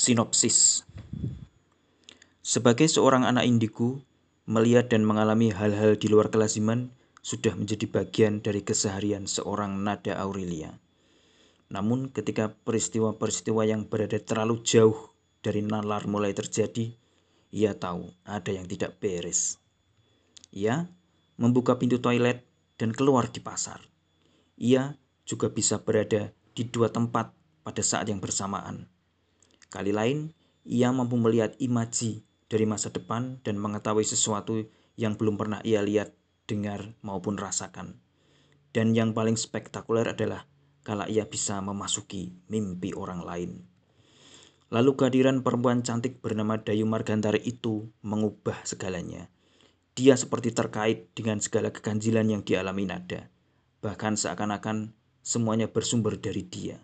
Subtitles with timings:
[0.00, 0.88] Sinopsis
[2.40, 4.00] Sebagai seorang anak indigo,
[4.48, 6.88] melihat dan mengalami hal-hal di luar kelaziman
[7.20, 10.72] sudah menjadi bagian dari keseharian seorang Nada Aurelia.
[11.68, 15.12] Namun ketika peristiwa-peristiwa yang berada terlalu jauh
[15.44, 16.96] dari nalar mulai terjadi,
[17.52, 19.60] ia tahu ada yang tidak beres.
[20.48, 20.88] Ia
[21.36, 22.48] membuka pintu toilet
[22.80, 23.84] dan keluar di pasar.
[24.56, 24.96] Ia
[25.28, 28.88] juga bisa berada di dua tempat pada saat yang bersamaan
[29.70, 30.34] Kali lain,
[30.66, 34.66] ia mampu melihat imaji dari masa depan dan mengetahui sesuatu
[34.98, 36.10] yang belum pernah ia lihat,
[36.50, 38.02] dengar, maupun rasakan.
[38.74, 40.50] Dan yang paling spektakuler adalah
[40.82, 43.52] kala ia bisa memasuki mimpi orang lain.
[44.70, 49.30] Lalu kehadiran perempuan cantik bernama Dayu Margantari itu mengubah segalanya.
[49.98, 53.26] Dia seperti terkait dengan segala keganjilan yang dialami Nada.
[53.82, 54.94] Bahkan seakan-akan
[55.26, 56.78] semuanya bersumber dari dia.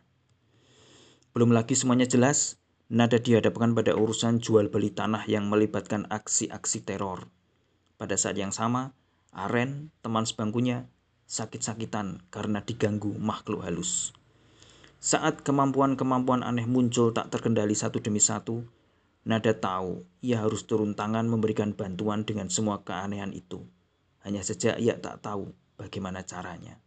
[1.31, 7.27] Belum lagi semuanya jelas, Nada dihadapkan pada urusan jual beli tanah yang melibatkan aksi-aksi teror.
[7.98, 8.95] Pada saat yang sama,
[9.34, 10.87] Aren, teman sebangkunya,
[11.27, 14.14] sakit-sakitan karena diganggu makhluk halus.
[15.03, 18.62] Saat kemampuan-kemampuan aneh muncul tak terkendali satu demi satu,
[19.27, 23.67] Nada tahu ia harus turun tangan memberikan bantuan dengan semua keanehan itu.
[24.23, 26.79] Hanya saja ia tak tahu bagaimana caranya.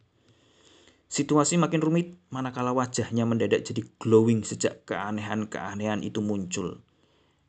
[1.09, 6.85] Situasi makin rumit manakala wajahnya mendadak jadi glowing sejak keanehan-keanehan itu muncul.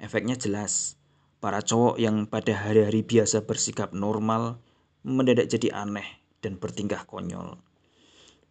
[0.01, 0.97] Efeknya jelas,
[1.45, 4.65] para cowok yang pada hari-hari biasa bersikap normal
[5.05, 7.61] mendadak jadi aneh dan bertingkah konyol.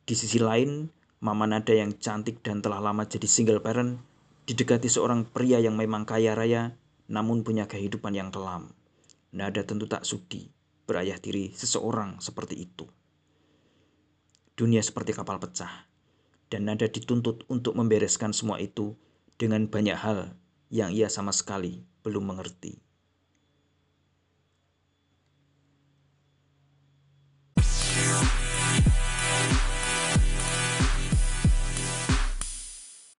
[0.05, 0.93] Di sisi lain,
[1.25, 3.97] Mama Nada yang cantik dan telah lama jadi single parent
[4.45, 6.77] didekati seorang pria yang memang kaya raya
[7.09, 8.77] namun punya kehidupan yang kelam.
[9.33, 10.53] Nada tentu tak sudi
[10.85, 12.85] berayah tiri seseorang seperti itu.
[14.59, 15.87] Dunia seperti kapal pecah,
[16.51, 18.91] dan Nada dituntut untuk membereskan semua itu
[19.39, 20.35] dengan banyak hal
[20.67, 22.88] yang ia sama sekali belum mengerti.